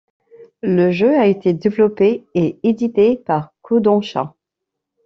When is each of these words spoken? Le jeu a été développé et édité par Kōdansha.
Le 0.63 0.89
jeu 0.89 1.15
a 1.15 1.27
été 1.27 1.53
développé 1.53 2.25
et 2.33 2.57
édité 2.63 3.17
par 3.17 3.53
Kōdansha. 3.63 4.31